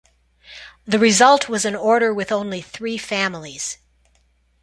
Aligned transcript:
The 0.85 0.97
result 0.97 1.47
was 1.47 1.63
an 1.63 1.75
order 1.75 2.11
with 2.11 2.31
only 2.31 2.59
three 2.63 2.97
families. 2.97 3.77